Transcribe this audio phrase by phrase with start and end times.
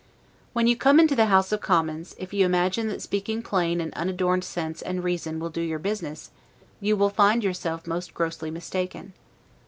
[0.53, 3.93] When you come into the House of Commons, if you imagine that speaking plain and
[3.93, 6.31] unadorned sense and reason will do your business,
[6.79, 9.13] you will find yourself most grossly mistaken.